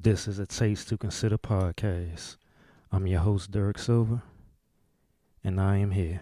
[0.00, 2.36] This is a Taste to Consider podcast.
[2.92, 4.22] I'm your host, Derek Silver,
[5.42, 6.20] and I am here.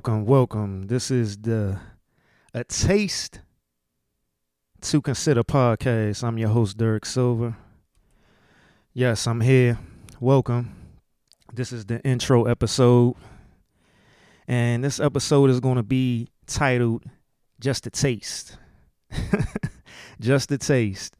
[0.00, 0.82] Welcome, welcome.
[0.84, 1.78] This is the
[2.54, 3.40] A Taste
[4.80, 6.24] to Consider podcast.
[6.24, 7.54] I'm your host, Derek Silver.
[8.94, 9.78] Yes, I'm here.
[10.18, 10.74] Welcome.
[11.52, 13.14] This is the intro episode.
[14.48, 17.04] And this episode is going to be titled
[17.60, 18.56] Just a Taste.
[20.18, 21.14] just a Taste.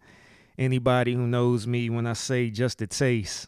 [0.57, 3.47] Anybody who knows me when I say just a taste,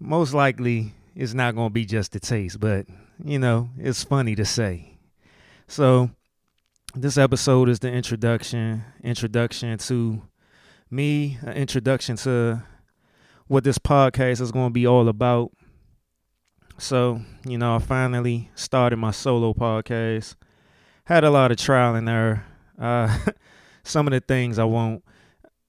[0.00, 2.86] most likely it's not going to be just a taste, but
[3.24, 4.98] you know, it's funny to say.
[5.66, 6.10] So,
[6.94, 10.22] this episode is the introduction, introduction to
[10.92, 12.62] me, an introduction to
[13.48, 15.50] what this podcast is going to be all about.
[16.78, 20.36] So, you know, I finally started my solo podcast.
[21.04, 22.44] Had a lot of trial and error.
[22.80, 23.18] Uh,
[23.82, 25.02] some of the things I won't,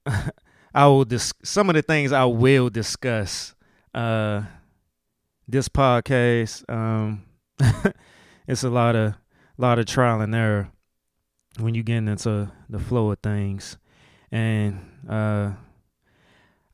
[0.76, 3.56] I will dis- some of the things I will discuss.
[3.96, 4.44] Uh,
[5.52, 7.24] this podcast, um,
[8.48, 9.16] it's a lot of
[9.58, 10.72] lot of trial and error
[11.60, 13.78] when you get into the flow of things,
[14.32, 15.52] and uh,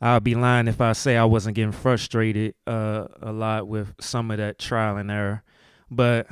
[0.01, 4.29] I'll be lying if I say I wasn't getting frustrated uh, a lot with some
[4.29, 5.43] of that trial and error.
[5.89, 6.27] But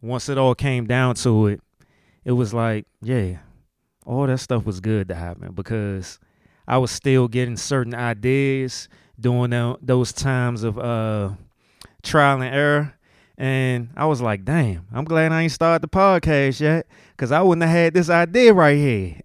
[0.00, 1.60] once it all came down to it,
[2.24, 3.38] it was like, yeah,
[4.06, 6.18] all that stuff was good to happen because
[6.66, 8.88] I was still getting certain ideas
[9.20, 11.30] during those times of uh,
[12.04, 12.94] trial and error.
[13.36, 17.42] And I was like, damn, I'm glad I ain't started the podcast yet because I
[17.42, 19.20] wouldn't have had this idea right here.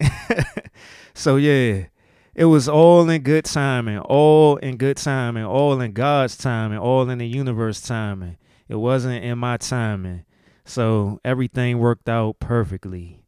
[1.14, 1.86] so, yeah,
[2.34, 7.08] it was all in good timing, all in good timing, all in God's timing, all
[7.08, 8.38] in the universe timing.
[8.68, 10.26] It wasn't in my timing.
[10.66, 13.24] So, everything worked out perfectly.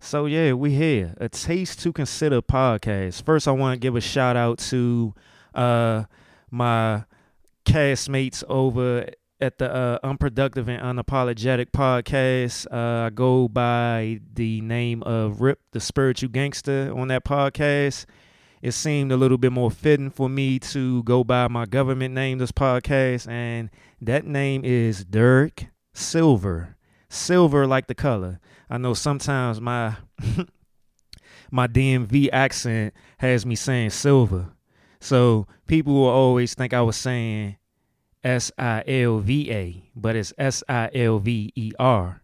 [0.00, 1.14] So, yeah, we here.
[1.18, 3.22] A Taste to Consider podcast.
[3.22, 5.14] First, I want to give a shout out to
[5.54, 6.04] uh,
[6.50, 7.04] my
[7.64, 9.08] castmates over
[9.40, 12.66] at the uh, Unproductive and Unapologetic podcast.
[12.72, 18.06] Uh, I go by the name of Rip, the Spiritual Gangster, on that podcast.
[18.62, 22.38] It seemed a little bit more fitting for me to go by my government name
[22.38, 23.70] this podcast, and
[24.00, 26.76] that name is Dirk Silver.
[27.10, 28.40] Silver like the color.
[28.70, 29.96] I know sometimes my
[31.50, 34.53] my DMV accent has me saying silver.
[35.04, 37.58] So people will always think I was saying
[38.24, 42.22] S I L V A, but it's S I L V E R.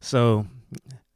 [0.00, 0.46] So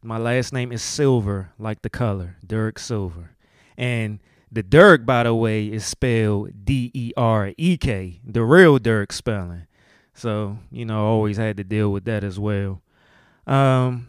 [0.02, 3.36] my last name is Silver, like the color, Dirk Silver.
[3.76, 4.18] And
[4.50, 9.12] the Dirk, by the way, is spelled D E R E K, the real Dirk
[9.12, 9.66] spelling.
[10.14, 12.80] So, you know, I always had to deal with that as well.
[13.46, 14.08] Um,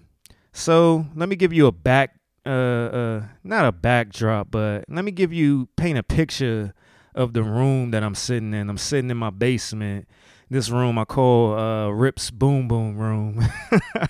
[0.53, 5.11] so let me give you a back uh uh not a backdrop, but let me
[5.11, 6.73] give you paint a picture
[7.15, 8.69] of the room that I'm sitting in.
[8.69, 10.07] I'm sitting in my basement.
[10.49, 13.43] This room I call uh Rip's Boom Boom Room.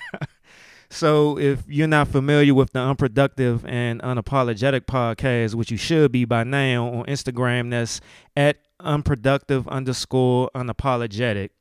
[0.90, 6.26] so if you're not familiar with the unproductive and unapologetic podcast, which you should be
[6.26, 8.02] by now on Instagram, that's
[8.36, 11.52] at unproductive underscore unapologetic.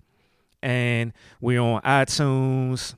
[0.62, 2.94] And we're on iTunes,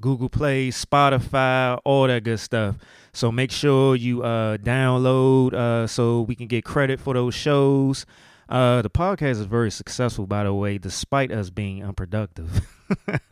[0.00, 2.76] Google Play, Spotify, all that good stuff.
[3.12, 8.06] So make sure you uh, download uh, so we can get credit for those shows.
[8.48, 12.66] Uh, the podcast is very successful, by the way, despite us being unproductive.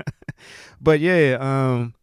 [0.81, 1.94] but yeah, um,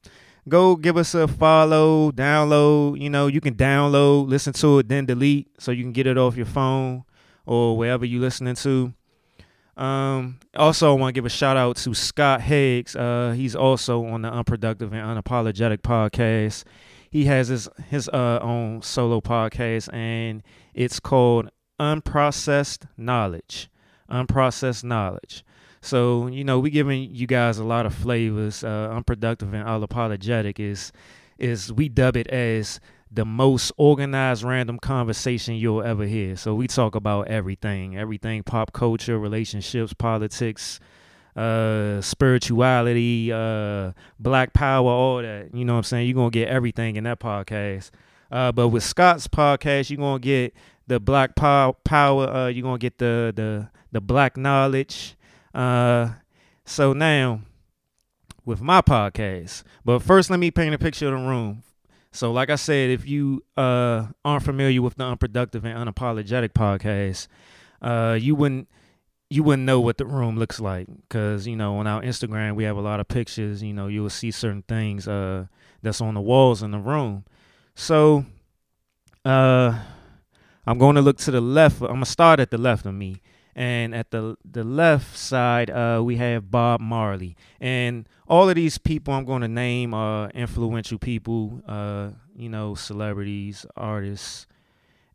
[0.50, 3.00] go give us a follow, download.
[3.00, 6.18] You know, you can download, listen to it, then delete, so you can get it
[6.18, 7.04] off your phone
[7.46, 8.94] or wherever you're listening to.
[9.78, 12.96] Um, also, I want to give a shout out to Scott Higgs.
[12.96, 16.64] Uh, he's also on the Unproductive and Unapologetic podcast.
[17.10, 20.44] He has his his uh, own solo podcast, and
[20.74, 21.50] it's called
[21.80, 23.70] Unprocessed Knowledge.
[24.10, 25.44] Unprocessed Knowledge.
[25.82, 28.64] So you know, we giving you guys a lot of flavors.
[28.64, 30.92] Uh, unproductive and unapologetic is
[31.38, 32.80] is we dub it as
[33.16, 36.36] the most organized random conversation you'll ever hear.
[36.36, 40.80] So we talk about everything, everything pop culture, relationships, politics,
[41.36, 45.54] uh, spirituality, uh, black power, all that.
[45.54, 46.08] You know what I'm saying?
[46.08, 47.92] You're gonna get everything in that podcast.
[48.30, 50.54] Uh, but with Scott's podcast, you're gonna get
[50.88, 51.76] the black power.
[51.94, 55.16] uh, you're gonna get the the the black knowledge.
[55.54, 56.10] Uh,
[56.66, 57.42] so now
[58.44, 61.64] with my podcast, but first let me paint a picture of the room.
[62.16, 67.28] So, like I said, if you uh, aren't familiar with the Unproductive and Unapologetic podcast,
[67.82, 68.70] uh, you wouldn't
[69.30, 72.64] you wouldn't know what the room looks like because you know on our Instagram we
[72.64, 73.62] have a lot of pictures.
[73.62, 75.48] You know, you'll see certain things uh,
[75.82, 77.26] that's on the walls in the room.
[77.76, 78.24] So,
[79.26, 79.78] uh,
[80.66, 81.82] I'm going to look to the left.
[81.82, 83.22] I'm gonna start at the left of me,
[83.56, 88.78] and at the the left side uh, we have Bob Marley, and all of these
[88.78, 94.46] people I'm going to name are influential people, uh, you know, celebrities, artists,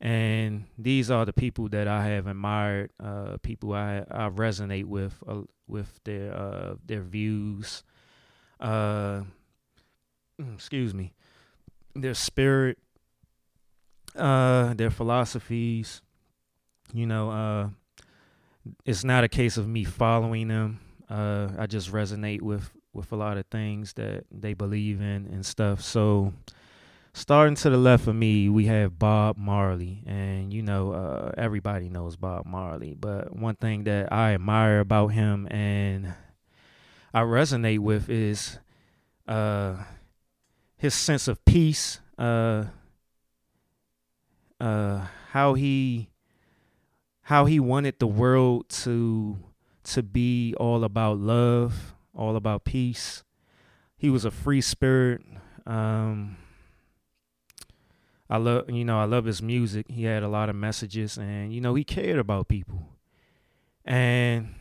[0.01, 5.23] and these are the people that I have admired, uh, people I I resonate with
[5.29, 7.85] uh, with their uh, their views,
[8.59, 9.23] uh,
[10.55, 11.13] excuse me,
[11.95, 12.79] their spirit,
[14.17, 16.01] uh, their philosophies.
[16.93, 17.69] You know, uh,
[18.85, 20.81] it's not a case of me following them.
[21.09, 25.47] Uh, I just resonate with with a lot of things that they believe in and
[25.47, 25.81] stuff.
[25.81, 26.33] So,
[27.13, 31.89] starting to the left of me, we have Bob Marley, and you know, uh, everybody
[31.89, 32.95] knows Bob Marley.
[32.99, 36.15] But one thing that I admire about him and
[37.13, 38.59] I resonate with is
[39.27, 39.77] uh,
[40.77, 42.01] his sense of peace.
[42.19, 42.65] Uh,
[44.61, 46.11] uh, how he
[47.31, 49.39] how he wanted the world to
[49.85, 53.23] to be all about love all about peace.
[53.97, 55.23] He was a free spirit.
[55.65, 56.39] Um,
[58.29, 59.87] I love, you know, I love his music.
[59.89, 62.89] He had a lot of messages, and you know, he cared about people.
[63.85, 64.57] And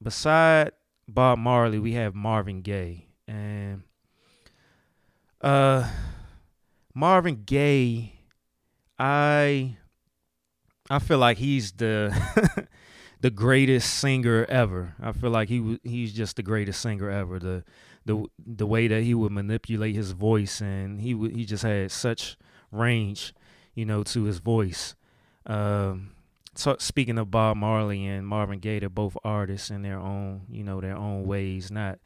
[0.00, 0.70] beside
[1.08, 3.82] Bob Marley, we have Marvin Gaye, and
[5.40, 5.90] uh,
[6.94, 8.12] Marvin Gaye,
[9.00, 9.77] I
[10.90, 12.66] I feel like he's the
[13.20, 14.94] the greatest singer ever.
[15.00, 17.38] I feel like he he's just the greatest singer ever.
[17.38, 17.64] The
[18.04, 21.90] the the way that he would manipulate his voice and he would he just had
[21.90, 22.36] such
[22.72, 23.34] range,
[23.74, 24.94] you know, to his voice.
[25.46, 26.12] Um,
[26.54, 30.80] speaking of Bob Marley and Marvin Gaye, they're both artists in their own, you know,
[30.80, 31.98] their own ways, not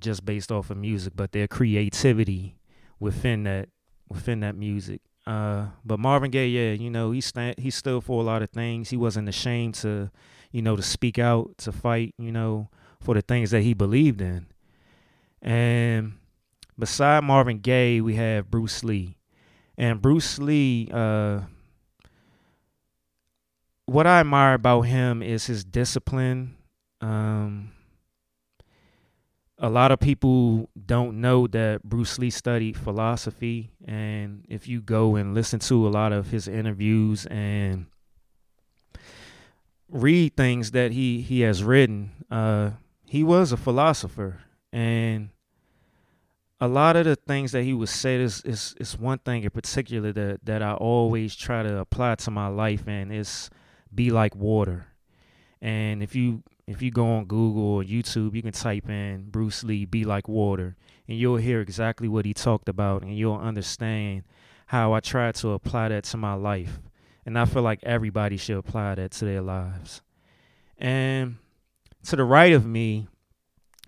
[0.00, 2.56] just based off of music, but their creativity
[3.00, 3.68] within that
[4.08, 5.00] within that music.
[5.26, 8.50] Uh, but Marvin Gaye, yeah, you know, he stand he stood for a lot of
[8.50, 8.90] things.
[8.90, 10.10] He wasn't ashamed to
[10.56, 14.22] you know, to speak out, to fight, you know, for the things that he believed
[14.22, 14.46] in.
[15.42, 16.14] And
[16.78, 19.18] beside Marvin Gaye, we have Bruce Lee.
[19.76, 21.42] And Bruce Lee, uh,
[23.84, 26.56] what I admire about him is his discipline.
[27.02, 27.72] Um,
[29.58, 33.72] a lot of people don't know that Bruce Lee studied philosophy.
[33.86, 37.86] And if you go and listen to a lot of his interviews and
[39.88, 42.70] read things that he he has written, uh,
[43.06, 44.40] he was a philosopher,
[44.72, 45.30] and
[46.60, 49.50] a lot of the things that he would say is is is one thing in
[49.50, 53.48] particular that that I always try to apply to my life, and it's
[53.94, 54.88] be like water.
[55.62, 59.62] And if you if you go on Google or YouTube, you can type in Bruce
[59.62, 64.24] Lee, be like water, and you'll hear exactly what he talked about, and you'll understand
[64.66, 66.80] how I try to apply that to my life.
[67.24, 70.02] And I feel like everybody should apply that to their lives.
[70.78, 71.36] And
[72.04, 73.06] to the right of me,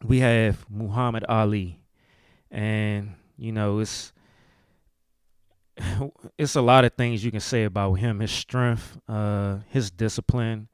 [0.02, 1.80] we have Muhammad Ali.
[2.50, 4.12] and you know it's
[6.38, 8.20] it's a lot of things you can say about him.
[8.20, 10.68] His strength, uh, his discipline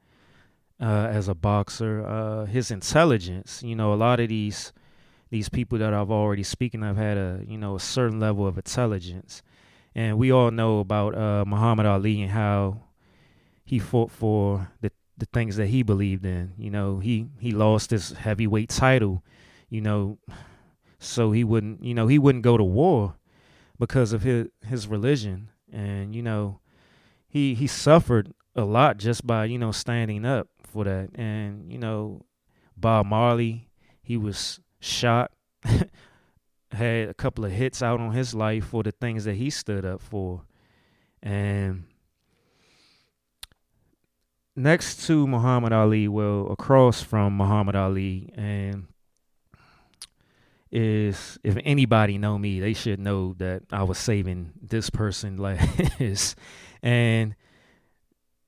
[0.80, 3.62] uh, as a boxer, uh, his intelligence.
[3.62, 4.72] You know, a lot of these
[5.30, 8.56] these people that I've already speaking of had a you know a certain level of
[8.56, 9.42] intelligence,
[9.94, 12.82] and we all know about uh, Muhammad Ali and how
[13.64, 16.52] he fought for the the things that he believed in.
[16.58, 19.22] You know, he he lost his heavyweight title.
[19.68, 20.18] You know,
[20.98, 23.14] so he wouldn't you know he wouldn't go to war
[23.78, 26.60] because of his his religion, and you know,
[27.28, 31.78] he he suffered a lot just by you know standing up for that, and you
[31.78, 32.26] know,
[32.76, 33.68] Bob Marley,
[34.02, 35.30] he was shot,
[36.72, 39.84] had a couple of hits out on his life for the things that he stood
[39.84, 40.42] up for,
[41.22, 41.84] and
[44.56, 48.88] next to Muhammad Ali, well, across from Muhammad Ali, and
[50.72, 56.34] is if anybody know me, they should know that I was saving this person last,
[56.82, 57.36] and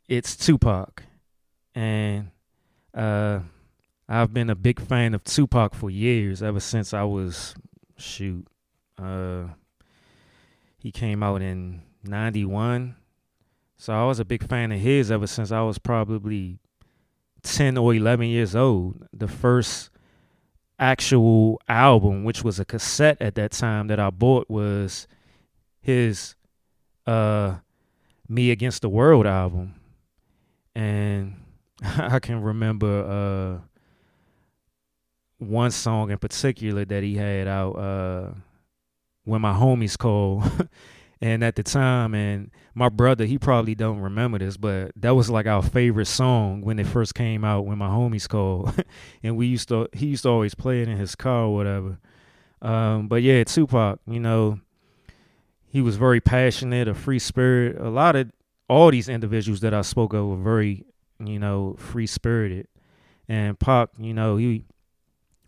[0.08, 1.04] it's Tupac,
[1.76, 2.30] and
[2.94, 3.40] uh,
[4.08, 7.54] I've been a big fan of Tupac for years, ever since I was
[7.98, 8.48] shoot.
[8.98, 9.48] Uh,
[10.78, 12.96] he came out in '91,
[13.76, 16.58] so I was a big fan of his ever since I was probably
[17.42, 19.06] 10 or 11 years old.
[19.12, 19.90] The first
[20.78, 25.06] actual album, which was a cassette at that time that I bought, was
[25.82, 26.36] his
[27.06, 27.56] uh
[28.28, 29.74] Me Against the World album.
[30.74, 31.36] And
[31.82, 33.66] I can remember uh
[35.38, 38.30] one song in particular that he had out uh
[39.24, 40.68] when my homies called.
[41.18, 45.30] And at the time and my brother he probably don't remember this but that was
[45.30, 48.74] like our favorite song when it first came out when my homies called.
[49.22, 51.98] And we used to he used to always play it in his car or whatever.
[52.60, 54.60] Um, but yeah tupac you know
[55.64, 57.80] he was very passionate a free spirit.
[57.80, 58.30] A lot of
[58.68, 60.84] all these individuals that i spoke of were very
[61.18, 62.68] you know free spirited
[63.28, 64.64] and Pac, you know he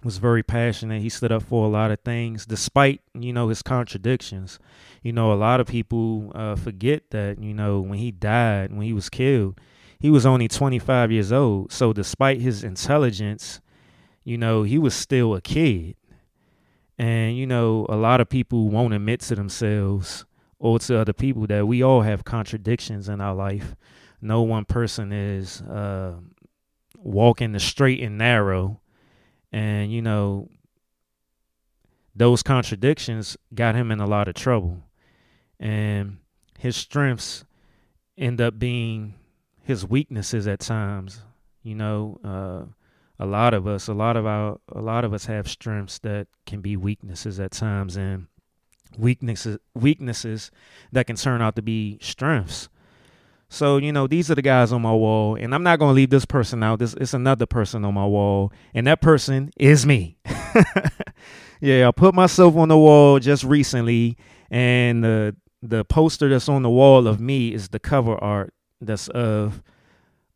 [0.04, 1.02] was very passionate.
[1.02, 4.58] He stood up for a lot of things, despite you know his contradictions.
[5.02, 8.82] You know, a lot of people uh, forget that you know when he died, when
[8.82, 9.60] he was killed,
[9.98, 11.72] he was only 25 years old.
[11.72, 13.60] So, despite his intelligence,
[14.24, 15.96] you know, he was still a kid.
[16.98, 20.24] And you know, a lot of people won't admit to themselves
[20.58, 23.76] or to other people that we all have contradictions in our life.
[24.20, 26.14] No one person is uh,
[26.96, 28.80] walking the straight and narrow
[29.52, 30.48] and, you know,
[32.14, 34.82] those contradictions got him in a lot of trouble.
[35.60, 36.18] And
[36.58, 37.44] his strengths
[38.16, 39.14] end up being
[39.62, 41.22] his weaknesses at times.
[41.62, 42.64] You know, uh,
[43.18, 46.28] a lot of us, a lot of our, a lot of us have strengths that
[46.46, 48.26] can be weaknesses at times, and
[48.96, 50.50] weaknesses, weaknesses
[50.92, 52.68] that can turn out to be strengths.
[53.50, 55.94] So, you know, these are the guys on my wall, and I'm not going to
[55.94, 56.80] leave this person out.
[56.80, 60.18] This it's another person on my wall, and that person is me.
[61.60, 64.18] yeah, I put myself on the wall just recently,
[64.50, 69.08] and the the poster that's on the wall of me is the cover art that's
[69.08, 69.62] of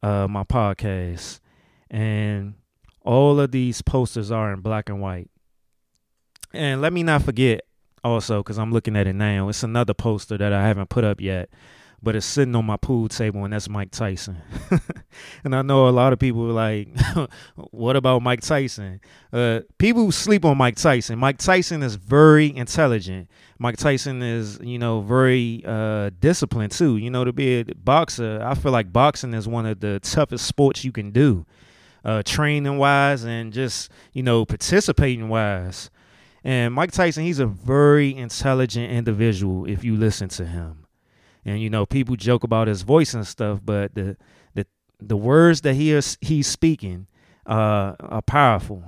[0.03, 1.41] uh, my podcast,
[1.91, 2.55] and
[3.03, 5.29] all of these posters are in black and white.
[6.55, 7.61] And let me not forget
[8.03, 11.21] also, because I'm looking at it now, it's another poster that I haven't put up
[11.21, 11.51] yet
[12.03, 14.37] but it's sitting on my pool table, and that's Mike Tyson.
[15.45, 16.89] and I know a lot of people are like,
[17.71, 19.01] "What about Mike Tyson?"
[19.33, 21.19] Uh, people sleep on Mike Tyson.
[21.19, 23.29] Mike Tyson is very intelligent.
[23.59, 26.97] Mike Tyson is, you know, very uh, disciplined too.
[26.97, 30.47] You know, to be a boxer, I feel like boxing is one of the toughest
[30.47, 31.47] sports you can do,
[32.05, 35.89] uh, training wise and just you know participating wise.
[36.45, 40.82] And Mike Tyson, he's a very intelligent individual if you listen to him
[41.45, 44.17] and you know people joke about his voice and stuff but the
[44.55, 44.67] the
[45.01, 47.07] the words that he is he's speaking
[47.47, 48.85] uh, are powerful.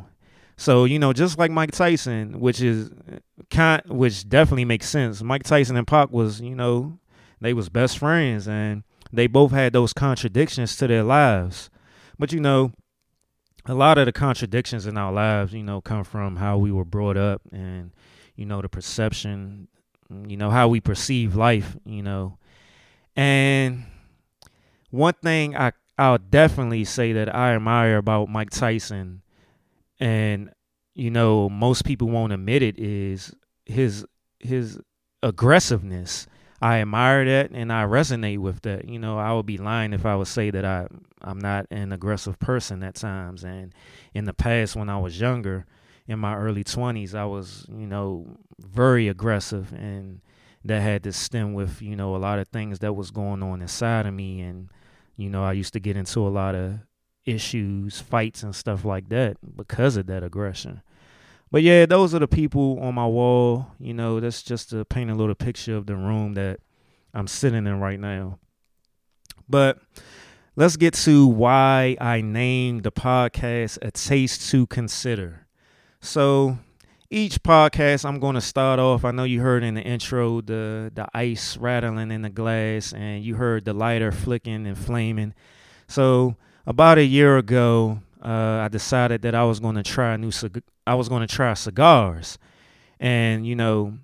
[0.56, 2.90] So you know just like mike tyson which is
[3.50, 5.22] kind which definitely makes sense.
[5.22, 6.98] Mike tyson and pac was you know
[7.40, 11.70] they was best friends and they both had those contradictions to their lives.
[12.18, 12.72] But you know
[13.66, 16.84] a lot of the contradictions in our lives you know come from how we were
[16.84, 17.90] brought up and
[18.36, 19.66] you know the perception
[20.28, 22.38] you know how we perceive life you know
[23.16, 23.84] and
[24.90, 29.22] one thing I I'll definitely say that I admire about Mike Tyson,
[30.00, 30.50] and
[30.94, 33.34] you know most people won't admit it, is
[33.66, 34.04] his
[34.40, 34.78] his
[35.22, 36.26] aggressiveness.
[36.60, 38.88] I admire that and I resonate with that.
[38.88, 40.86] You know, I would be lying if I would say that I
[41.20, 43.44] I'm not an aggressive person at times.
[43.44, 43.74] And
[44.14, 45.66] in the past, when I was younger,
[46.06, 48.26] in my early 20s, I was, you know,
[48.58, 50.20] very aggressive and
[50.64, 53.62] that had to stem with, you know, a lot of things that was going on
[53.62, 54.70] inside of me and
[55.16, 56.80] you know, I used to get into a lot of
[57.24, 60.82] issues, fights and stuff like that because of that aggression.
[61.50, 65.10] But yeah, those are the people on my wall, you know, that's just to paint
[65.10, 66.60] a little picture of the room that
[67.12, 68.38] I'm sitting in right now.
[69.48, 69.78] But
[70.56, 75.46] let's get to why I named the podcast A Taste to Consider.
[76.00, 76.58] So
[77.14, 79.04] each podcast I'm going to start off.
[79.04, 83.24] I know you heard in the intro the the ice rattling in the glass, and
[83.24, 85.32] you heard the lighter flicking and flaming.
[85.86, 90.32] So about a year ago, uh, I decided that I was going to try new.
[90.32, 92.36] Cig- I was going to try cigars,
[92.98, 93.96] and you know,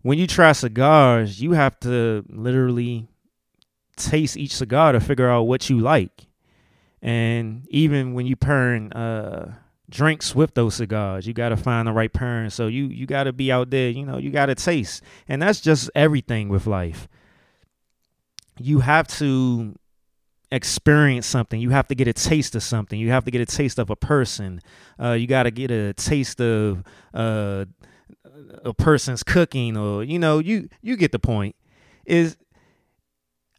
[0.00, 3.06] when you try cigars, you have to literally
[3.96, 6.26] taste each cigar to figure out what you like.
[7.02, 9.56] And even when you pairing uh,
[9.92, 12.50] drinks with those cigars, you got to find the right pairing.
[12.50, 13.90] So you you got to be out there.
[13.90, 17.06] You know, you got to taste, and that's just everything with life.
[18.58, 19.76] You have to
[20.50, 21.60] experience something.
[21.60, 22.98] You have to get a taste of something.
[22.98, 24.60] You have to get a taste of a person.
[25.00, 26.82] Uh, you got to get a taste of
[27.14, 27.66] uh,
[28.64, 31.54] a person's cooking, or you know, you you get the point.
[32.04, 32.36] Is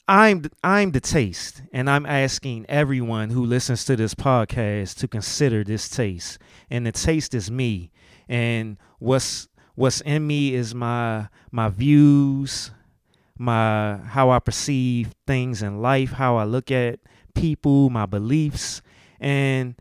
[0.08, 5.64] I'm I'm the taste, and I'm asking everyone who listens to this podcast to consider
[5.64, 6.40] this taste.
[6.70, 7.92] And the taste is me,
[8.28, 12.72] and what's what's in me is my my views,
[13.38, 17.00] my how I perceive things in life, how I look at
[17.34, 18.82] people, my beliefs,
[19.22, 19.76] and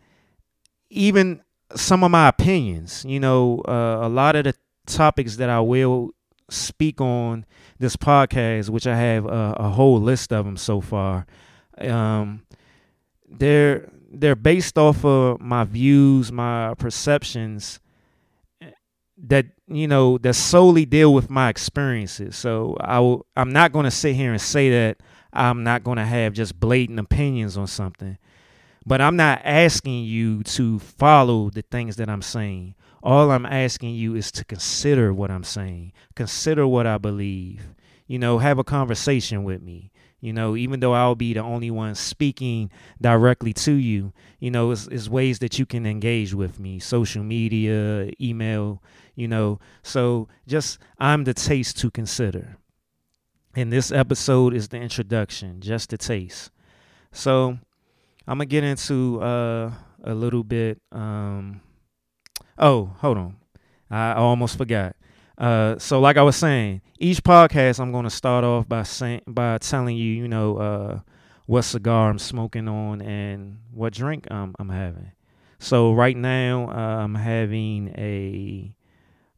[0.88, 1.42] even
[1.74, 3.04] some of my opinions.
[3.04, 4.54] You know, uh, a lot of the
[4.86, 6.10] topics that I will
[6.48, 7.44] speak on
[7.82, 11.26] this podcast, which I have a, a whole list of them so far.
[11.78, 12.44] Um,
[13.28, 17.80] they're they're based off of my views, my perceptions
[19.24, 22.37] that you know that solely deal with my experiences.
[22.37, 22.98] So I
[23.40, 24.98] I'm not going to sit here and say that
[25.33, 28.18] I'm not going to have just blatant opinions on something.
[28.85, 32.74] But I'm not asking you to follow the things that I'm saying.
[33.02, 37.74] All I'm asking you is to consider what I'm saying, consider what I believe.
[38.06, 39.90] You know, have a conversation with me.
[40.20, 44.70] You know, even though I'll be the only one speaking directly to you, you know,
[44.70, 48.80] it's, it's ways that you can engage with me social media, email,
[49.16, 49.58] you know.
[49.82, 52.56] So just, I'm the taste to consider.
[53.56, 56.52] And this episode is the introduction, just the taste.
[57.10, 57.58] So
[58.28, 59.72] I'm going to get into uh,
[60.04, 60.80] a little bit.
[60.92, 61.62] Um,
[62.58, 63.36] Oh, hold on.
[63.90, 64.96] I almost forgot.
[65.36, 69.22] Uh, so like I was saying, each podcast I'm going to start off by saying
[69.26, 71.00] by telling you, you know, uh,
[71.46, 75.12] what cigar I'm smoking on and what drink I'm I'm having.
[75.58, 78.74] So right now uh, I'm having a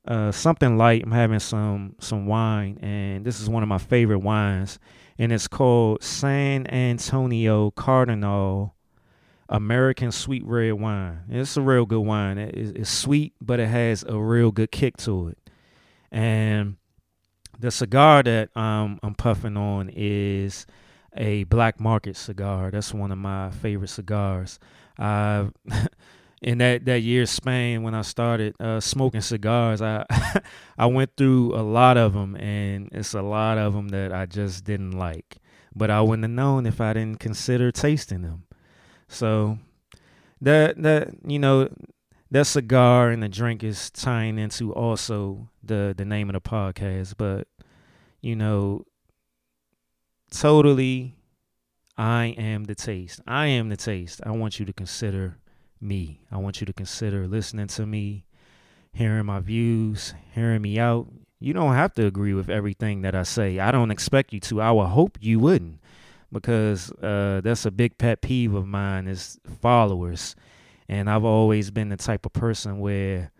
[0.06, 1.02] uh, something light.
[1.04, 4.78] I'm having some some wine, and this is one of my favorite wines,
[5.18, 8.73] and it's called San Antonio Cardinal
[9.54, 11.20] American sweet red wine.
[11.30, 12.38] It's a real good wine.
[12.38, 15.38] it's sweet, but it has a real good kick to it.
[16.10, 16.76] And
[17.60, 20.66] the cigar that um, I'm puffing on is
[21.16, 22.72] a black market cigar.
[22.72, 24.58] That's one of my favorite cigars.
[24.98, 25.50] Uh,
[26.42, 30.04] in that that year Spain when I started uh, smoking cigars, I
[30.78, 34.26] I went through a lot of them, and it's a lot of them that I
[34.26, 35.36] just didn't like.
[35.76, 38.46] But I wouldn't have known if I didn't consider tasting them.
[39.08, 39.58] So
[40.40, 41.68] that that you know
[42.30, 47.14] that cigar and the drink is tying into also the the name of the podcast,
[47.16, 47.48] but
[48.20, 48.84] you know
[50.30, 51.14] totally
[51.96, 53.20] I am the taste.
[53.26, 54.20] I am the taste.
[54.26, 55.38] I want you to consider
[55.80, 56.22] me.
[56.30, 58.24] I want you to consider listening to me,
[58.92, 61.06] hearing my views, hearing me out.
[61.38, 63.60] You don't have to agree with everything that I say.
[63.60, 64.60] I don't expect you to.
[64.60, 65.78] I would hope you wouldn't
[66.32, 70.34] because uh, that's a big pet peeve of mine is followers,
[70.88, 73.30] and I've always been the type of person where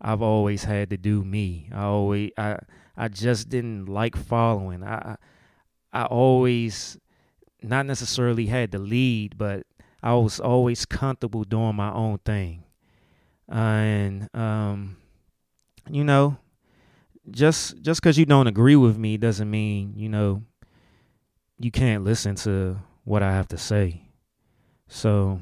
[0.00, 1.70] I've always had to do me.
[1.72, 2.58] I always I
[2.96, 4.82] I just didn't like following.
[4.84, 5.16] I
[5.92, 6.98] I always
[7.62, 9.66] not necessarily had to lead, but
[10.02, 12.64] I was always comfortable doing my own thing.
[13.48, 14.98] And um,
[15.90, 16.36] you know,
[17.30, 20.42] just just because you don't agree with me doesn't mean you know
[21.58, 24.08] you can't listen to what I have to say.
[24.88, 25.40] So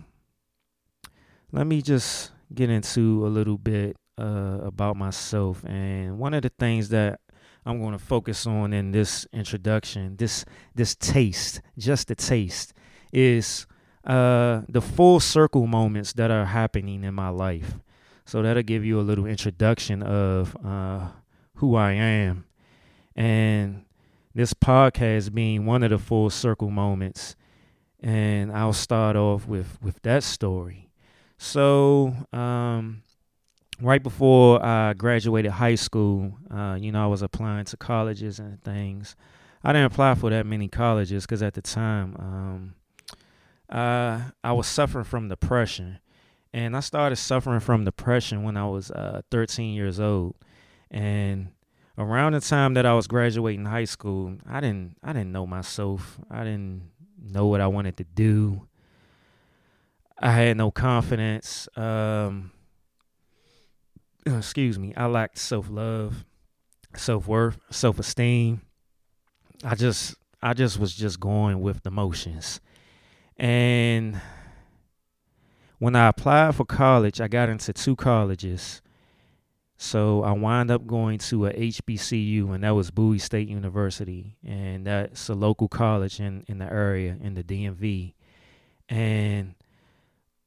[1.50, 5.64] let me just get into a little bit uh, about myself.
[5.64, 7.20] And one of the things that
[7.64, 10.44] I'm going to focus on in this introduction, this
[10.74, 12.72] this taste, just the taste,
[13.12, 13.66] is
[14.04, 17.78] uh, the full circle moments that are happening in my life.
[18.24, 21.08] So that'll give you a little introduction of uh,
[21.56, 22.44] who I am.
[23.14, 23.84] And
[24.34, 27.36] this podcast being one of the full circle moments.
[28.00, 30.90] And I'll start off with, with that story.
[31.38, 33.02] So, um,
[33.80, 38.62] right before I graduated high school, uh, you know, I was applying to colleges and
[38.62, 39.16] things.
[39.64, 42.74] I didn't apply for that many colleges because at the time, um,
[43.68, 45.98] uh, I was suffering from depression.
[46.52, 50.34] And I started suffering from depression when I was uh, 13 years old.
[50.90, 51.48] And
[51.98, 56.18] around the time that I was graduating high school, I didn't I didn't know myself.
[56.30, 58.66] I didn't know what I wanted to do.
[60.18, 61.68] I had no confidence.
[61.76, 62.52] Um,
[64.24, 64.94] excuse me.
[64.96, 66.24] I lacked self love,
[66.94, 68.62] self worth, self esteem.
[69.64, 72.60] I just I just was just going with the motions.
[73.36, 74.20] And
[75.78, 78.82] when I applied for college, I got into two colleges.
[79.82, 84.86] So I wind up going to a HBCU, and that was Bowie State University, and
[84.86, 88.14] that's a local college in in the area in the DMV.
[88.88, 89.56] And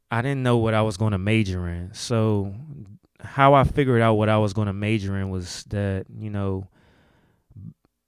[0.10, 1.94] I didn't know what I was going to major in.
[1.94, 2.56] So
[3.20, 6.70] how I figured out what I was going to major in was that you know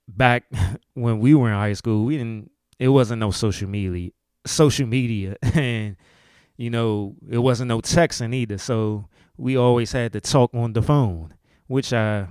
[0.08, 0.44] back
[0.94, 2.50] when we were in high school, we didn't.
[2.78, 4.12] It wasn't no social media,
[4.46, 5.94] social media, and
[6.56, 8.56] you know it wasn't no texting either.
[8.56, 11.32] So we always had to talk on the phone,
[11.68, 12.28] which I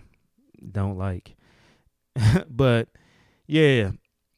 [0.71, 1.35] don't like.
[2.49, 2.89] but
[3.47, 3.91] yeah,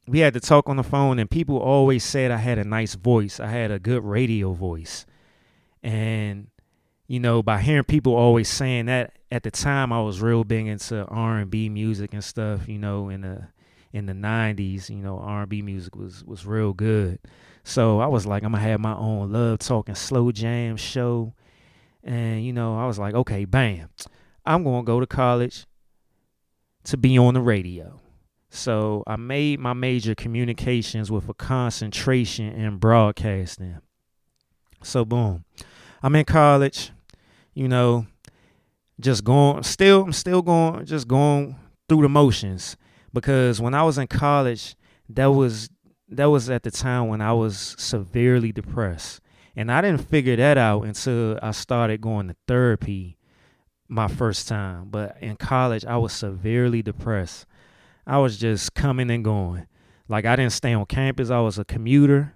[0.07, 2.95] we had to talk on the phone, and people always said I had a nice
[2.95, 3.39] voice.
[3.39, 5.05] I had a good radio voice,
[5.83, 6.47] and
[7.07, 10.67] you know, by hearing people always saying that at the time I was real big
[10.67, 13.47] into R and B music and stuff, you know, in the
[13.91, 17.19] in the nineties, you know, R and B music was was real good.
[17.63, 21.33] So I was like, I'm gonna have my own love talking slow jam show.
[22.09, 23.89] And, you know, I was like, okay, bam,
[24.45, 25.65] I'm gonna go to college
[26.85, 27.99] to be on the radio.
[28.49, 33.77] So I made my major communications with a concentration in broadcasting.
[34.81, 35.45] So boom.
[36.01, 36.91] I'm in college
[37.59, 38.05] you know,
[39.01, 41.57] just going still I'm still going just going
[41.89, 42.77] through the motions
[43.13, 44.77] because when I was in college,
[45.09, 45.69] that was
[46.07, 49.19] that was at the time when I was severely depressed.
[49.55, 53.17] And I didn't figure that out until I started going to therapy
[53.87, 54.89] my first time.
[54.89, 57.45] But in college, I was severely depressed.
[58.05, 59.67] I was just coming and going.
[60.07, 61.29] Like I didn't stay on campus.
[61.29, 62.35] I was a commuter.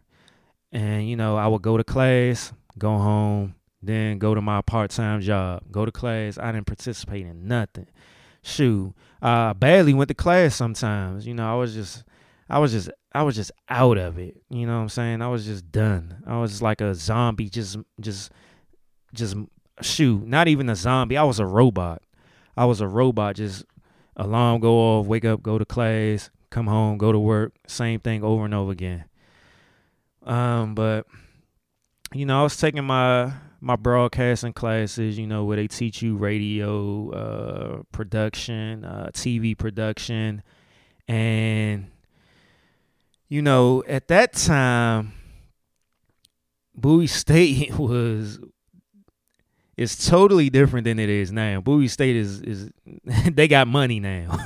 [0.71, 4.91] And you know, I would go to class, go home, then go to my part
[4.91, 6.37] time job, go to class.
[6.37, 7.87] I didn't participate in nothing.
[8.41, 11.25] Shoot, I barely went to class sometimes.
[11.27, 12.03] You know, I was just,
[12.53, 14.39] I was just, I was just out of it.
[14.51, 15.23] You know what I'm saying?
[15.23, 16.21] I was just done.
[16.27, 18.31] I was like a zombie, just, just,
[19.11, 19.35] just
[19.81, 20.27] shoot.
[20.27, 21.17] Not even a zombie.
[21.17, 22.03] I was a robot.
[22.55, 23.37] I was a robot.
[23.37, 23.65] Just
[24.15, 27.53] alarm go off, wake up, go to class, come home, go to work.
[27.65, 29.05] Same thing over and over again.
[30.21, 31.07] Um, but
[32.13, 36.17] you know, I was taking my my broadcasting classes, you know, where they teach you
[36.17, 40.43] radio uh, production, uh, TV production,
[41.07, 41.87] and
[43.33, 45.11] you know, at that time,
[46.75, 48.39] Bowie State was
[49.75, 51.59] it's totally different than it is now.
[51.59, 52.69] Bowie State is is
[53.33, 54.37] they got money now,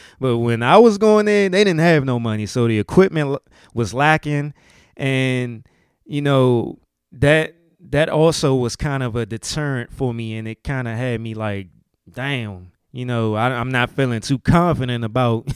[0.18, 3.38] but when I was going in, they didn't have no money, so the equipment
[3.74, 4.54] was lacking,
[4.96, 5.66] and
[6.06, 6.78] you know
[7.12, 7.54] that
[7.90, 11.34] that also was kind of a deterrent for me, and it kind of had me
[11.34, 11.68] like,
[12.10, 15.48] damn, you know, I, am not feeling too confident about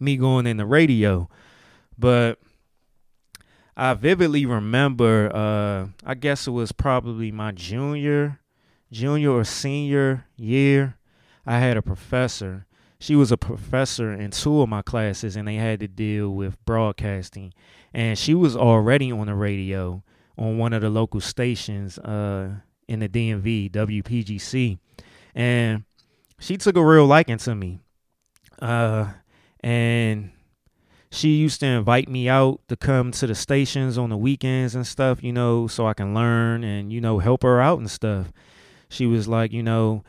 [0.00, 1.28] me going in the radio.
[1.98, 2.38] But
[3.76, 8.40] I vividly remember, uh, I guess it was probably my junior,
[8.92, 10.96] junior or senior year.
[11.46, 12.66] I had a professor.
[12.98, 16.62] She was a professor in two of my classes, and they had to deal with
[16.64, 17.52] broadcasting.
[17.92, 20.02] And she was already on the radio
[20.38, 22.50] on one of the local stations uh,
[22.88, 24.78] in the DMV, WPGC,
[25.34, 25.84] and
[26.38, 27.80] she took a real liking to me.
[28.60, 29.08] Uh,
[29.60, 30.30] and
[31.14, 34.86] she used to invite me out to come to the stations on the weekends and
[34.86, 38.32] stuff, you know, so I can learn and you know help her out and stuff.
[38.88, 40.04] She was like, you know,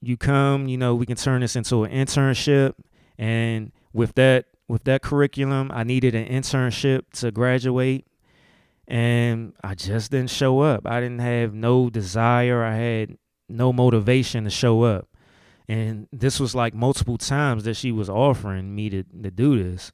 [0.00, 2.74] you come, you know, we can turn this into an internship,
[3.16, 8.06] and with that with that curriculum, I needed an internship to graduate
[8.90, 10.84] and I just didn't show up.
[10.84, 12.64] I didn't have no desire.
[12.64, 15.08] I had no motivation to show up.
[15.68, 19.92] And this was like multiple times that she was offering me to, to do this.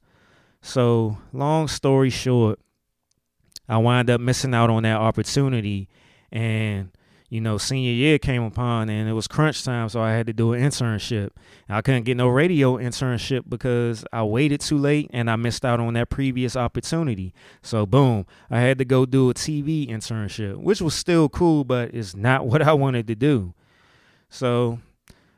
[0.61, 2.59] So, long story short,
[3.69, 5.89] I wind up missing out on that opportunity.
[6.31, 6.91] And,
[7.29, 10.33] you know, senior year came upon and it was crunch time, so I had to
[10.33, 11.31] do an internship.
[11.67, 15.79] I couldn't get no radio internship because I waited too late and I missed out
[15.79, 17.33] on that previous opportunity.
[17.61, 21.93] So boom, I had to go do a TV internship, which was still cool, but
[21.93, 23.53] it's not what I wanted to do.
[24.29, 24.79] So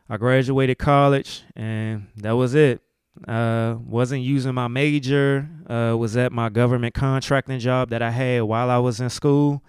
[0.07, 2.81] I graduated college and that was it.
[3.27, 5.47] Uh, wasn't using my major.
[5.67, 9.63] Uh, was at my government contracting job that I had while I was in school,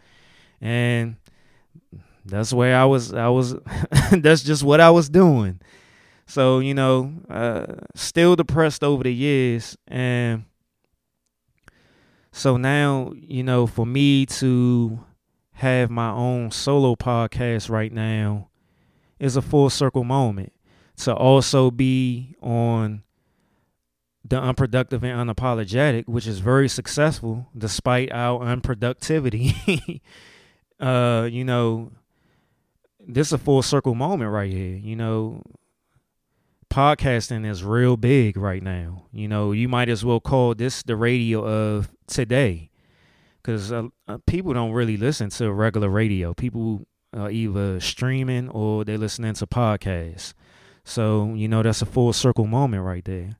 [0.60, 1.16] and
[2.24, 3.12] that's where I was.
[3.12, 3.54] I was.
[4.12, 5.60] that's just what I was doing.
[6.26, 10.44] So you know, uh, still depressed over the years, and
[12.30, 15.04] so now you know, for me to
[15.54, 18.48] have my own solo podcast right now
[19.18, 20.52] is a full circle moment.
[20.98, 23.02] To also be on
[24.24, 30.00] the unproductive and unapologetic, which is very successful despite our unproductivity.
[30.80, 31.90] uh, you know,
[33.06, 34.76] this is a full circle moment right here.
[34.76, 35.42] You know,
[36.70, 39.04] podcasting is real big right now.
[39.12, 42.70] You know, you might as well call this the radio of today
[43.42, 46.34] because uh, uh, people don't really listen to regular radio.
[46.34, 50.34] People are either streaming or they're listening to podcasts.
[50.84, 53.36] So, you know, that's a full circle moment right there.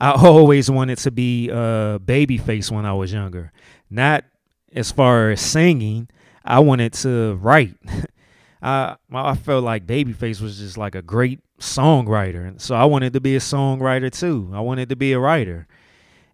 [0.00, 3.52] I always wanted to be a babyface when I was younger.
[3.88, 4.24] Not
[4.72, 6.08] as far as singing,
[6.44, 7.76] I wanted to write.
[8.62, 13.20] I I felt like Babyface was just like a great songwriter, so I wanted to
[13.20, 14.50] be a songwriter too.
[14.52, 15.66] I wanted to be a writer,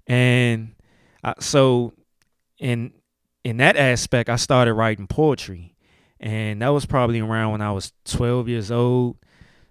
[0.06, 0.74] and
[1.22, 1.92] I, so
[2.58, 2.92] in
[3.44, 5.74] in that aspect, I started writing poetry,
[6.20, 9.16] and that was probably around when I was 12 years old.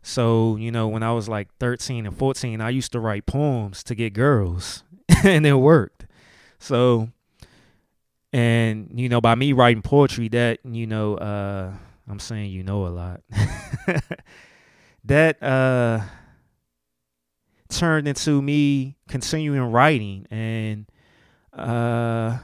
[0.03, 3.83] So you know, when I was like 13 and 14, I used to write poems
[3.85, 4.83] to get girls,
[5.23, 6.05] and it worked.
[6.59, 7.09] So,
[8.31, 11.15] and you know, by me writing poetry, that you know.
[11.15, 11.71] uh
[12.07, 13.21] I'm saying you know a lot.
[15.05, 16.01] that uh
[17.69, 20.85] turned into me continuing writing and
[21.53, 22.37] uh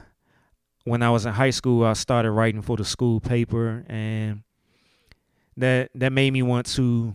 [0.84, 4.42] when I was in high school I started writing for the school paper and
[5.56, 7.14] that that made me want to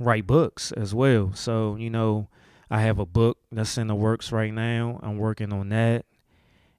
[0.00, 1.32] write books as well.
[1.34, 2.28] So, you know,
[2.70, 5.00] I have a book that's in the works right now.
[5.02, 6.04] I'm working on that.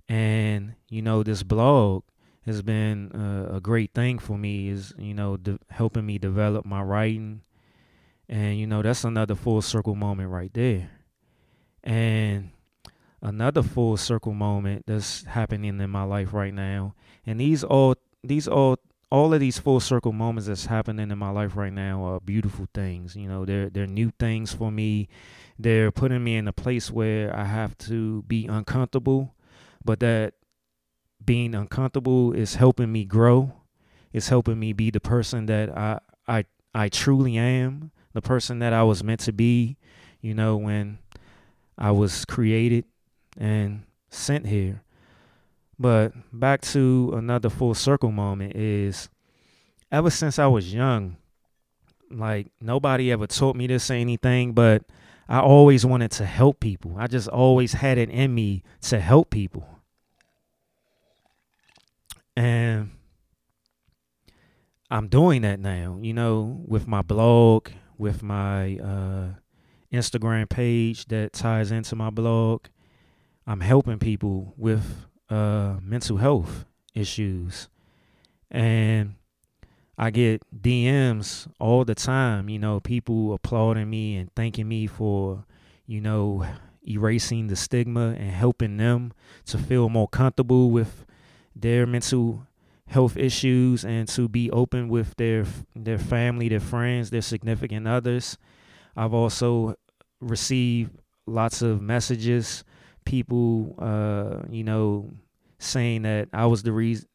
[0.07, 2.03] And you know, this blog
[2.45, 6.65] has been uh, a great thing for me is you know de- helping me develop
[6.65, 7.41] my writing
[8.29, 10.91] and you know that's another full circle moment right there.
[11.83, 12.51] And
[13.21, 16.93] another full circle moment that's happening in my life right now.
[17.25, 18.77] And these all these all
[19.11, 22.67] all of these full circle moments that's happening in my life right now are beautiful
[22.73, 23.15] things.
[23.15, 25.09] You know they're they're new things for me.
[25.57, 29.33] They're putting me in a place where i have to be uncomfortable.
[29.83, 30.35] But that
[31.23, 33.53] being uncomfortable is helping me grow.
[34.13, 38.73] It's helping me be the person that I I I truly am, the person that
[38.73, 39.77] I was meant to be,
[40.19, 40.99] you know, when
[41.77, 42.83] I was created
[43.37, 44.83] and sent here.
[45.79, 49.07] But back to another full circle moment is
[49.89, 51.15] ever since I was young,
[52.11, 54.83] like nobody ever taught me to say anything, but
[55.29, 56.95] I always wanted to help people.
[56.97, 59.65] I just always had it in me to help people.
[62.35, 62.89] And
[64.91, 67.69] I'm doing that now, you know, with my blog,
[67.99, 69.27] with my uh,
[69.93, 72.65] Instagram page that ties into my blog.
[73.45, 77.67] I'm helping people with uh, mental health issues.
[78.49, 79.15] And
[79.97, 85.43] I get DMs all the time, you know, people applauding me and thanking me for,
[85.85, 86.45] you know,
[86.87, 89.11] erasing the stigma and helping them
[89.45, 91.05] to feel more comfortable with
[91.55, 92.47] their mental
[92.89, 98.37] health issues and to be open with their their family, their friends, their significant others.
[98.97, 99.75] I've also
[100.19, 100.91] received
[101.25, 102.63] lots of messages,
[103.05, 105.11] people, uh, you know,
[105.59, 107.07] saying that I was the reason,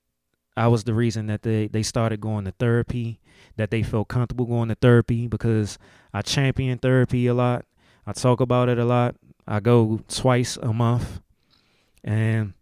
[0.56, 3.20] I was the reason that they they started going to therapy,
[3.56, 5.78] that they felt comfortable going to therapy because
[6.12, 7.64] I champion therapy a lot.
[8.06, 9.16] I talk about it a lot.
[9.46, 11.20] I go twice a month,
[12.04, 12.54] and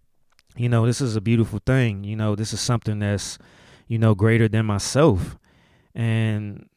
[0.57, 2.05] you know this is a beautiful thing.
[2.05, 3.38] You know this is something that's
[3.87, 5.38] you know greater than myself,
[5.95, 6.69] and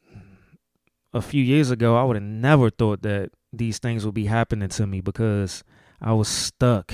[1.13, 4.69] a few years ago I would have never thought that these things would be happening
[4.69, 5.63] to me because
[6.01, 6.93] I was stuck.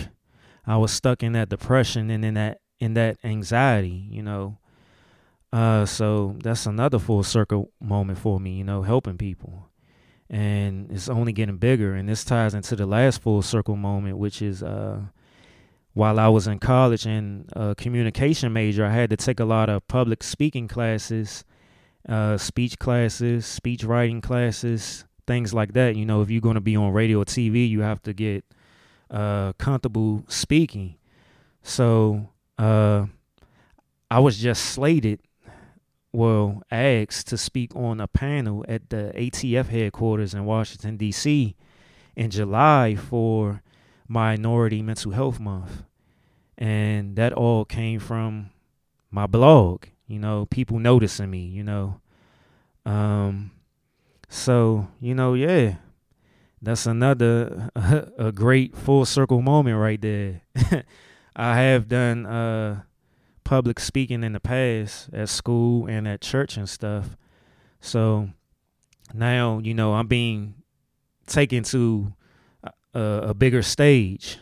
[0.65, 4.57] I was stuck in that depression and in that in that anxiety, you know.
[5.53, 9.67] Uh, so that's another full circle moment for me, you know, helping people.
[10.29, 11.93] And it's only getting bigger.
[11.93, 15.01] And this ties into the last full circle moment, which is uh,
[15.93, 19.69] while I was in college and a communication major, I had to take a lot
[19.69, 21.43] of public speaking classes,
[22.07, 25.95] uh, speech classes, speech writing classes, things like that.
[25.95, 28.45] You know, if you're going to be on radio or TV, you have to get
[29.09, 30.95] uh, comfortable speaking.
[31.61, 33.05] So uh,
[34.09, 35.19] I was just slated,
[36.13, 41.55] well, asked to speak on a panel at the ATF headquarters in Washington, D.C.
[42.15, 43.61] in July for
[44.11, 45.83] Minority Mental Health Month.
[46.57, 48.49] And that all came from
[49.09, 52.01] my blog, you know, people noticing me, you know.
[52.85, 53.51] Um,
[54.27, 55.75] so, you know, yeah,
[56.61, 57.71] that's another
[58.17, 60.41] a great full circle moment right there.
[61.35, 62.81] I have done uh,
[63.45, 67.15] public speaking in the past at school and at church and stuff.
[67.79, 68.29] So
[69.13, 70.55] now, you know, I'm being
[71.27, 72.13] taken to
[72.93, 74.39] a, a bigger stage.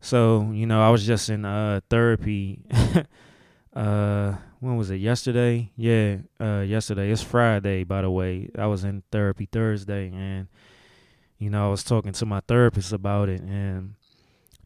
[0.00, 2.62] So, you know, I was just in uh, therapy.
[3.74, 4.96] uh, when was it?
[4.96, 5.70] Yesterday?
[5.76, 7.10] Yeah, uh, yesterday.
[7.10, 8.50] It's Friday, by the way.
[8.58, 10.48] I was in therapy Thursday, and
[11.38, 13.94] you know, I was talking to my therapist about it and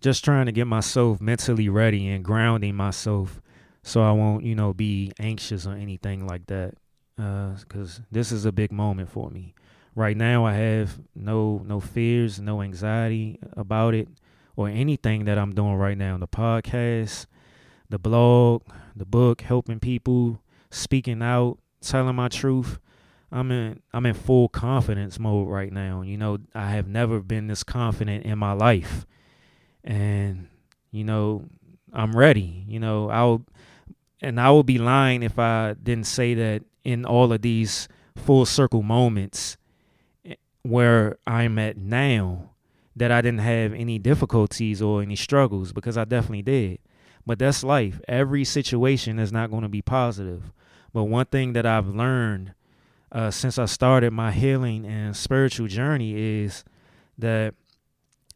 [0.00, 3.40] just trying to get myself mentally ready and grounding myself
[3.82, 6.74] so I won't, you know, be anxious or anything like that.
[7.16, 9.54] Because uh, this is a big moment for me.
[9.98, 14.06] Right now, I have no no fears, no anxiety about it,
[14.54, 16.16] or anything that I'm doing right now.
[16.18, 17.26] The podcast,
[17.90, 18.62] the blog,
[18.94, 22.78] the book, helping people, speaking out, telling my truth.
[23.32, 26.02] I'm in I'm in full confidence mode right now.
[26.02, 29.04] You know, I have never been this confident in my life.
[29.82, 30.46] And
[30.92, 31.48] you know,
[31.92, 32.64] I'm ready.
[32.68, 33.44] You know, I'll
[34.22, 38.46] and I would be lying if I didn't say that in all of these full
[38.46, 39.57] circle moments
[40.62, 42.50] where I'm at now
[42.96, 46.78] that I didn't have any difficulties or any struggles because I definitely did.
[47.24, 48.00] But that's life.
[48.08, 50.52] Every situation is not going to be positive.
[50.92, 52.54] But one thing that I've learned
[53.12, 56.64] uh, since I started my healing and spiritual journey is
[57.16, 57.54] that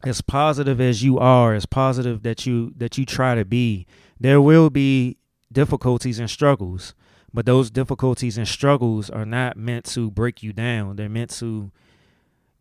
[0.03, 3.85] as positive as you are, as positive that you that you try to be,
[4.19, 5.17] there will be
[5.51, 6.93] difficulties and struggles.
[7.33, 10.97] But those difficulties and struggles are not meant to break you down.
[10.97, 11.71] They're meant to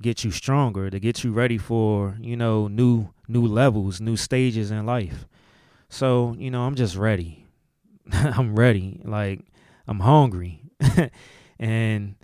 [0.02, 4.70] get you stronger, to get you ready for, you know, new new levels, new stages
[4.70, 5.26] in life.
[5.88, 7.46] So, you know, I'm just ready.
[8.12, 9.00] I'm ready.
[9.04, 9.40] Like
[9.86, 10.62] I'm hungry.
[11.58, 12.16] and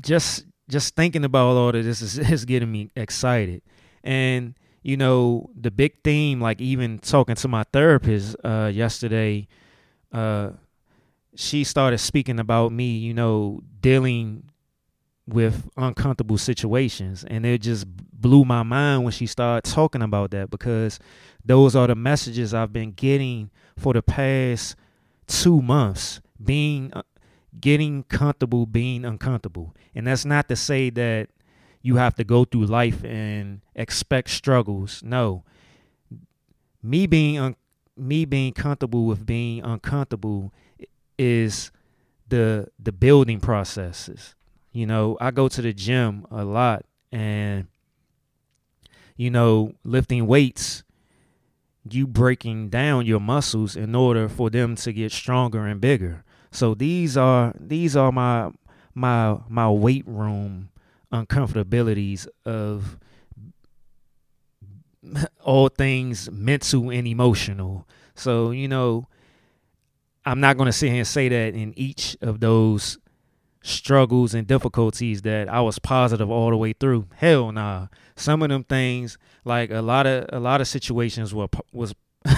[0.00, 3.62] just just thinking about all of this is, is getting me excited
[4.02, 9.46] and you know the big theme like even talking to my therapist uh, yesterday
[10.12, 10.50] uh,
[11.34, 14.42] she started speaking about me you know dealing
[15.26, 17.24] with uncomfortable situations.
[17.24, 20.98] And it just blew my mind when she started talking about that because
[21.44, 24.76] those are the messages I've been getting for the past
[25.26, 27.02] two months being uh,
[27.60, 29.74] getting comfortable being uncomfortable.
[29.94, 31.28] And that's not to say that
[31.82, 35.02] you have to go through life and expect struggles.
[35.04, 35.44] No.
[36.82, 37.56] Me being un-
[37.96, 40.52] me being comfortable with being uncomfortable
[41.18, 41.70] is
[42.28, 44.34] the the building processes
[44.72, 47.66] you know i go to the gym a lot and
[49.16, 50.82] you know lifting weights
[51.90, 56.24] you breaking down your muscles in order for them to get stronger and bigger.
[56.50, 58.50] So these are these are my
[58.94, 60.68] my my weight room
[61.12, 62.98] uncomfortabilities of
[65.42, 67.86] all things mental and emotional.
[68.14, 69.08] So, you know,
[70.24, 72.98] I'm not going to sit here and say that in each of those
[73.62, 77.06] struggles and difficulties that I was positive all the way through.
[77.14, 77.86] Hell nah.
[78.16, 81.94] Some of them things, like a lot of a lot of situations were was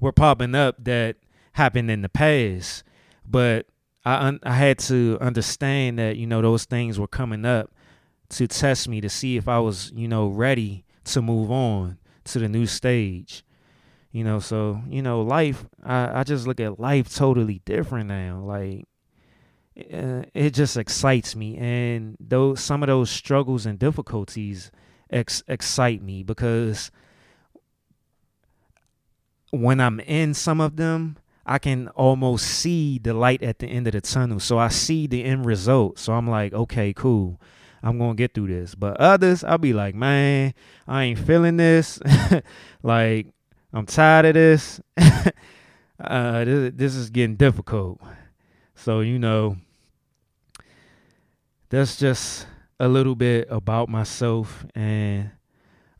[0.00, 1.16] were popping up that
[1.52, 2.84] happened in the past,
[3.28, 3.66] but
[4.04, 7.72] I un- I had to understand that you know those things were coming up
[8.30, 12.38] to test me to see if I was you know ready to move on to
[12.38, 13.42] the new stage.
[14.12, 15.66] You know, so you know, life.
[15.82, 18.40] I, I just look at life totally different now.
[18.40, 18.86] Like,
[19.76, 24.70] uh, it just excites me, and those some of those struggles and difficulties
[25.10, 26.90] ex- excite me because
[29.50, 33.86] when I'm in some of them, I can almost see the light at the end
[33.86, 34.40] of the tunnel.
[34.40, 35.98] So I see the end result.
[35.98, 37.40] So I'm like, okay, cool.
[37.82, 38.74] I'm gonna get through this.
[38.74, 40.54] But others, I'll be like, man,
[40.88, 42.00] I ain't feeling this.
[42.82, 43.28] like,
[43.72, 44.80] I'm tired of this.
[46.00, 46.72] uh, this.
[46.74, 48.00] This is getting difficult.
[48.74, 49.56] So you know,
[51.68, 52.46] that's just
[52.78, 55.30] a little bit about myself and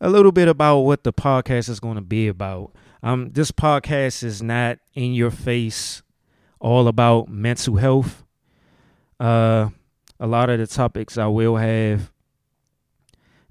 [0.00, 2.72] a little bit about what the podcast is going to be about.
[3.02, 6.02] Um, this podcast is not in your face,
[6.60, 8.24] all about mental health.
[9.18, 9.70] Uh,
[10.20, 12.12] a lot of the topics I will have,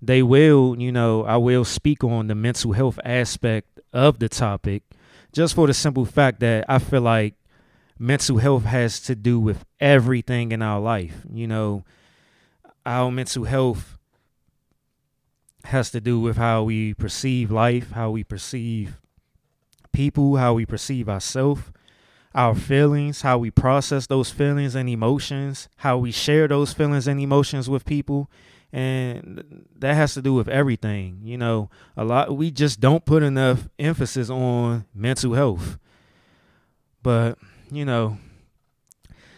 [0.02, 4.84] they will, you know, I will speak on the mental health aspect of the topic,
[5.32, 7.36] just for the simple fact that I feel like
[7.98, 11.26] mental health has to do with everything in our life.
[11.32, 11.86] You know,
[12.86, 13.98] our mental health
[15.66, 19.00] has to do with how we perceive life, how we perceive
[19.92, 21.64] people, how we perceive ourselves,
[22.36, 27.20] our feelings, how we process those feelings and emotions, how we share those feelings and
[27.20, 28.30] emotions with people.
[28.72, 31.22] And that has to do with everything.
[31.24, 35.80] You know, a lot, we just don't put enough emphasis on mental health.
[37.02, 37.38] But,
[37.72, 38.18] you know,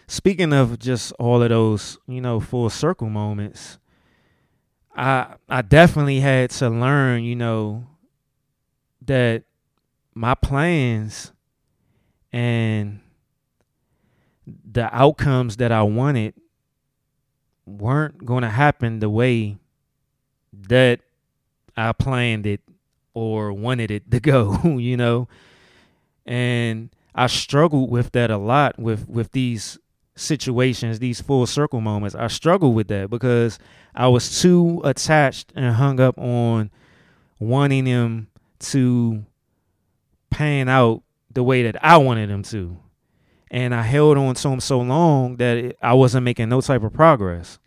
[0.08, 3.78] speaking of just all of those, you know, full circle moments,
[4.95, 7.88] I I definitely had to learn, you know,
[9.05, 9.43] that
[10.14, 11.32] my plans
[12.32, 12.99] and
[14.45, 16.34] the outcomes that I wanted
[17.66, 19.58] weren't going to happen the way
[20.53, 21.01] that
[21.76, 22.62] I planned it
[23.14, 25.28] or wanted it to go, you know.
[26.26, 29.78] And I struggled with that a lot with with these
[30.18, 32.15] situations, these full circle moments.
[32.15, 33.59] I struggled with that because
[33.95, 36.72] I was too attached and hung up on
[37.39, 38.28] wanting them
[38.59, 39.24] to
[40.30, 42.78] pan out the way that I wanted them to.
[43.49, 46.84] And I held on to them so long that it, I wasn't making no type
[46.84, 47.59] of progress.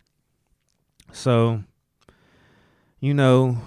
[1.11, 1.63] So,
[2.99, 3.57] you know,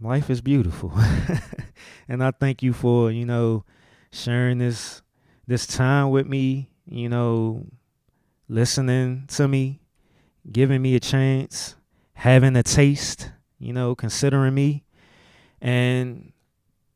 [0.00, 0.92] life is beautiful.
[2.08, 3.64] and I thank you for, you know,
[4.10, 5.00] sharing this
[5.46, 7.66] this time with me, you know,
[8.48, 9.80] listening to me,
[10.50, 11.76] giving me a chance,
[12.14, 14.84] having a taste, you know, considering me.
[15.60, 16.32] And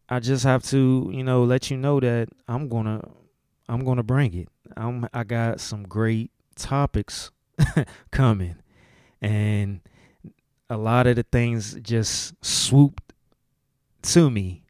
[0.09, 3.03] I just have to, you know, let you know that I'm gonna
[3.69, 4.49] I'm gonna bring it.
[4.77, 7.31] I'm I got some great topics
[8.11, 8.57] coming.
[9.21, 9.81] And
[10.69, 13.13] a lot of the things just swooped
[14.03, 14.63] to me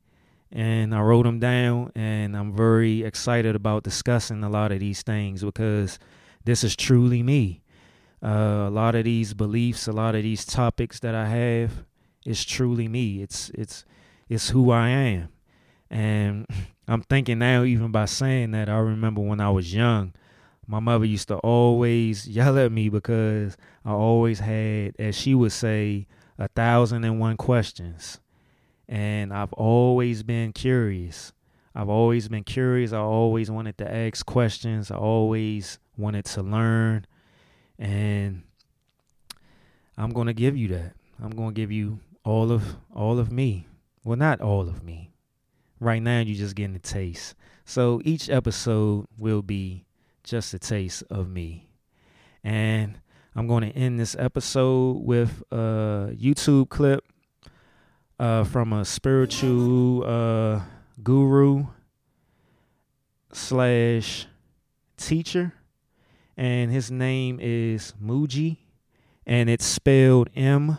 [0.52, 5.02] and I wrote them down and I'm very excited about discussing a lot of these
[5.02, 5.98] things because
[6.44, 7.62] this is truly me.
[8.22, 11.84] Uh, a lot of these beliefs, a lot of these topics that I have
[12.24, 13.22] is truly me.
[13.22, 13.84] It's it's
[14.28, 15.28] it's who I am.
[15.90, 16.46] And
[16.88, 20.14] I'm thinking now, even by saying that, I remember when I was young,
[20.66, 25.52] my mother used to always yell at me because I always had, as she would
[25.52, 26.06] say,
[26.38, 28.20] a thousand and one questions.
[28.88, 31.32] And I've always been curious.
[31.74, 32.92] I've always been curious.
[32.92, 34.90] I always wanted to ask questions.
[34.90, 37.06] I always wanted to learn.
[37.78, 38.44] And
[39.98, 40.94] I'm going to give you that.
[41.22, 43.66] I'm going to give you all of all of me.
[44.04, 45.10] Well, not all of me.
[45.80, 47.34] Right now, you're just getting a taste.
[47.64, 49.84] So each episode will be
[50.22, 51.68] just a taste of me.
[52.44, 53.00] And
[53.34, 57.04] I'm going to end this episode with a YouTube clip
[58.18, 60.62] uh, from a spiritual uh,
[61.02, 61.66] guru
[63.32, 64.26] slash
[64.96, 65.52] teacher.
[66.36, 68.58] And his name is Mooji.
[69.26, 70.78] And it's spelled M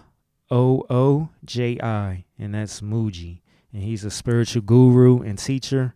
[0.50, 2.26] O O J I.
[2.40, 3.42] And that's Mooji
[3.78, 5.94] and he's a spiritual guru and teacher.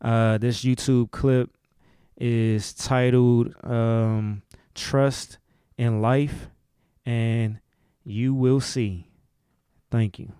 [0.00, 1.50] Uh, this YouTube clip
[2.16, 4.42] is titled um,
[4.74, 5.38] Trust
[5.76, 6.48] in Life,
[7.04, 7.60] and
[8.04, 9.06] you will see.
[9.90, 10.32] Thank you.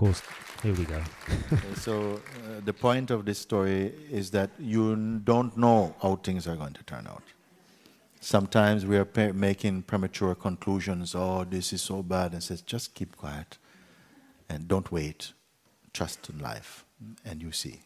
[0.00, 0.22] Course,
[0.62, 1.02] here we go.
[1.74, 6.56] so, uh, the point of this story is that you don't know how things are
[6.56, 7.22] going to turn out.
[8.18, 11.14] Sometimes we are making premature conclusions.
[11.14, 13.58] Oh, this is so bad, and says, just keep quiet
[14.48, 15.32] and don't wait.
[15.92, 16.86] Trust in life,
[17.22, 17.80] and you see.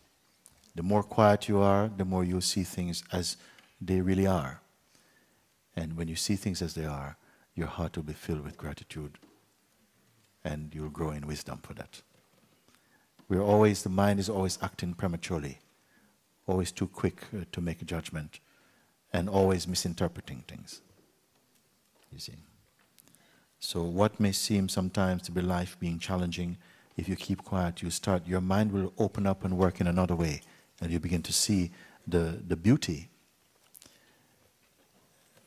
[0.76, 3.36] The more quiet you are, the more you see things as
[3.80, 4.60] they really are.
[5.74, 7.16] And when you see things as they are,
[7.56, 9.18] your heart will be filled with gratitude
[10.44, 12.02] and you'll grow in wisdom for that.
[13.28, 15.58] We're always, the mind is always acting prematurely,
[16.46, 18.40] always too quick uh, to make a judgment,
[19.12, 20.82] and always misinterpreting things.
[22.12, 22.34] You see.
[23.58, 26.58] So, what may seem sometimes to be life being challenging,
[26.96, 30.14] if you keep quiet, you start, your mind will open up and work in another
[30.14, 30.42] way,
[30.80, 31.70] and you begin to see
[32.06, 33.08] the, the beauty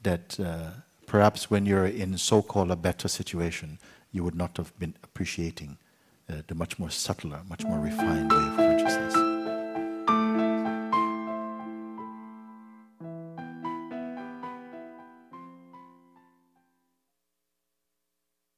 [0.01, 0.71] that uh,
[1.05, 3.77] perhaps when you're in so called a better situation,
[4.11, 5.77] you would not have been appreciating
[6.29, 9.16] uh, the much more subtler, much more refined way of consciousness.